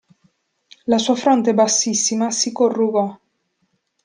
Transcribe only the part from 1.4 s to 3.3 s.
bassissima si corrugò.